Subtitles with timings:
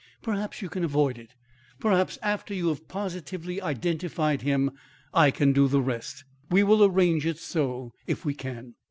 [0.23, 1.35] "Perhaps, you can avoid it.
[1.79, 4.71] Perhaps after you have positively identified him
[5.13, 6.23] I can do the rest.
[6.49, 8.73] We will arrange it so, if we can."